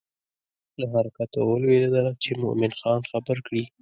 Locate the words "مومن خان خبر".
2.41-3.37